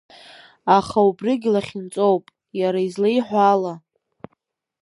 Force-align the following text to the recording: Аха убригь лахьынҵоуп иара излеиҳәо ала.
Аха 0.77 0.99
убригь 1.07 1.45
лахьынҵоуп 1.53 2.25
иара 2.59 2.79
излеиҳәо 2.87 3.39
ала. 3.53 3.73